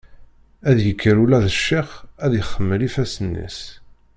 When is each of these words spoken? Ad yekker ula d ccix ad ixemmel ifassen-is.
Ad 0.69 0.77
yekker 0.85 1.15
ula 1.23 1.39
d 1.45 1.47
ccix 1.57 1.89
ad 2.23 2.31
ixemmel 2.41 2.81
ifassen-is. 2.87 3.59